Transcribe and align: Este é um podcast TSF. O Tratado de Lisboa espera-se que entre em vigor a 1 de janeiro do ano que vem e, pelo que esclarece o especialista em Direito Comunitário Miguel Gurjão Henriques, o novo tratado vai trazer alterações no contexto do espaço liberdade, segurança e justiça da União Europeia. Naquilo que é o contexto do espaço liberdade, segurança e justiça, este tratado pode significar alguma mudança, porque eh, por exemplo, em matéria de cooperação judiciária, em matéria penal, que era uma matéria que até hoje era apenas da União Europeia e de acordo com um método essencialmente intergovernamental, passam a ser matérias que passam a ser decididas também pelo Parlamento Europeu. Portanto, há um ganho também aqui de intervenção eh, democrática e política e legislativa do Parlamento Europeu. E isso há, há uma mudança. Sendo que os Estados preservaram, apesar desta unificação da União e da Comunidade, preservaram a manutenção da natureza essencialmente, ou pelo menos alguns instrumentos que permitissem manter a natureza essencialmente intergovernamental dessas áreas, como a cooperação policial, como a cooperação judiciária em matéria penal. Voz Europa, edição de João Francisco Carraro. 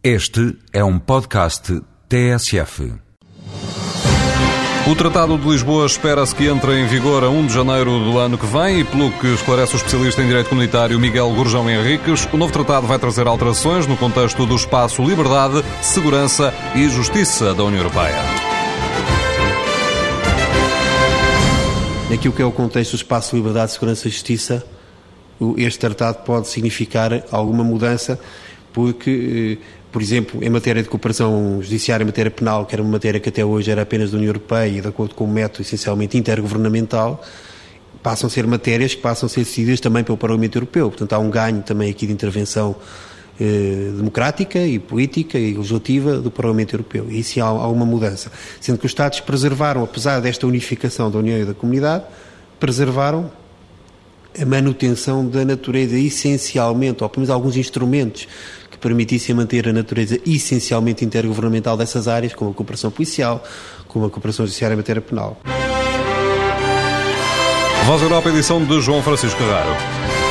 Este 0.00 0.56
é 0.72 0.84
um 0.84 0.96
podcast 0.96 1.82
TSF. 2.08 2.92
O 4.86 4.94
Tratado 4.94 5.36
de 5.36 5.48
Lisboa 5.48 5.86
espera-se 5.86 6.32
que 6.32 6.46
entre 6.46 6.80
em 6.80 6.86
vigor 6.86 7.24
a 7.24 7.28
1 7.28 7.48
de 7.48 7.52
janeiro 7.52 7.98
do 7.98 8.16
ano 8.16 8.38
que 8.38 8.46
vem 8.46 8.78
e, 8.78 8.84
pelo 8.84 9.10
que 9.10 9.26
esclarece 9.34 9.74
o 9.74 9.76
especialista 9.76 10.22
em 10.22 10.28
Direito 10.28 10.50
Comunitário 10.50 11.00
Miguel 11.00 11.34
Gurjão 11.34 11.68
Henriques, 11.68 12.28
o 12.32 12.36
novo 12.36 12.52
tratado 12.52 12.86
vai 12.86 12.96
trazer 12.96 13.26
alterações 13.26 13.88
no 13.88 13.96
contexto 13.96 14.46
do 14.46 14.54
espaço 14.54 15.02
liberdade, 15.02 15.64
segurança 15.82 16.54
e 16.76 16.88
justiça 16.88 17.52
da 17.52 17.64
União 17.64 17.80
Europeia. 17.82 18.22
Naquilo 22.08 22.34
que 22.34 22.42
é 22.42 22.44
o 22.44 22.52
contexto 22.52 22.92
do 22.92 22.98
espaço 22.98 23.34
liberdade, 23.34 23.72
segurança 23.72 24.06
e 24.06 24.12
justiça, 24.12 24.64
este 25.56 25.80
tratado 25.80 26.18
pode 26.24 26.46
significar 26.46 27.24
alguma 27.32 27.64
mudança, 27.64 28.18
porque 28.72 29.58
eh, 29.60 29.77
por 29.98 30.02
exemplo, 30.04 30.44
em 30.44 30.48
matéria 30.48 30.80
de 30.80 30.88
cooperação 30.88 31.60
judiciária, 31.60 32.04
em 32.04 32.06
matéria 32.06 32.30
penal, 32.30 32.64
que 32.64 32.72
era 32.72 32.80
uma 32.80 32.92
matéria 32.92 33.18
que 33.18 33.30
até 33.30 33.44
hoje 33.44 33.68
era 33.68 33.82
apenas 33.82 34.12
da 34.12 34.16
União 34.16 34.28
Europeia 34.28 34.78
e 34.78 34.80
de 34.80 34.86
acordo 34.86 35.12
com 35.12 35.24
um 35.24 35.32
método 35.32 35.62
essencialmente 35.62 36.16
intergovernamental, 36.16 37.20
passam 38.00 38.28
a 38.28 38.30
ser 38.30 38.46
matérias 38.46 38.94
que 38.94 39.00
passam 39.00 39.26
a 39.26 39.28
ser 39.28 39.40
decididas 39.40 39.80
também 39.80 40.04
pelo 40.04 40.16
Parlamento 40.16 40.56
Europeu. 40.56 40.88
Portanto, 40.88 41.14
há 41.14 41.18
um 41.18 41.28
ganho 41.28 41.62
também 41.62 41.90
aqui 41.90 42.06
de 42.06 42.12
intervenção 42.12 42.76
eh, 43.40 43.90
democrática 43.96 44.60
e 44.60 44.78
política 44.78 45.36
e 45.36 45.54
legislativa 45.54 46.18
do 46.18 46.30
Parlamento 46.30 46.74
Europeu. 46.74 47.08
E 47.10 47.18
isso 47.18 47.42
há, 47.42 47.46
há 47.46 47.66
uma 47.66 47.84
mudança. 47.84 48.30
Sendo 48.60 48.78
que 48.78 48.86
os 48.86 48.92
Estados 48.92 49.18
preservaram, 49.18 49.82
apesar 49.82 50.20
desta 50.20 50.46
unificação 50.46 51.10
da 51.10 51.18
União 51.18 51.40
e 51.40 51.44
da 51.44 51.54
Comunidade, 51.54 52.04
preservaram 52.60 53.32
a 54.40 54.46
manutenção 54.46 55.26
da 55.26 55.44
natureza 55.44 55.98
essencialmente, 55.98 57.02
ou 57.02 57.08
pelo 57.08 57.22
menos 57.22 57.30
alguns 57.30 57.56
instrumentos 57.56 58.28
que 58.78 58.82
permitissem 58.82 59.34
manter 59.34 59.68
a 59.68 59.72
natureza 59.72 60.18
essencialmente 60.24 61.04
intergovernamental 61.04 61.76
dessas 61.76 62.06
áreas, 62.06 62.34
como 62.34 62.52
a 62.52 62.54
cooperação 62.54 62.90
policial, 62.90 63.42
como 63.88 64.06
a 64.06 64.10
cooperação 64.10 64.46
judiciária 64.46 64.74
em 64.74 64.76
matéria 64.76 65.02
penal. 65.02 65.36
Voz 67.84 68.02
Europa, 68.02 68.28
edição 68.28 68.64
de 68.64 68.80
João 68.80 69.02
Francisco 69.02 69.38
Carraro. 69.38 70.27